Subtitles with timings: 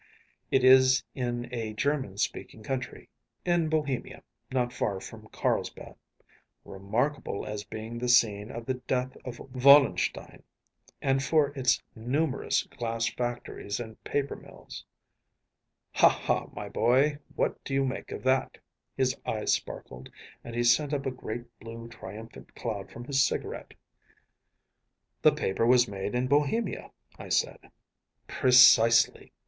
[0.49, 5.93] It is in a German speaking country‚ÄĒin Bohemia, not far from Carlsbad.
[6.65, 10.41] ‚ÄėRemarkable as being the scene of the death of Wallenstein,
[11.03, 14.83] and for its numerous glass factories and paper mills.’
[15.91, 18.59] Ha, ha, my boy, what do you make of that?‚ÄĚ
[18.97, 20.09] His eyes sparkled,
[20.43, 23.75] and he sent up a great blue triumphant cloud from his cigarette.
[25.21, 26.91] “The paper was made in Bohemia,‚ÄĚ
[27.23, 27.59] I said.
[28.27, 29.31] “Precisely.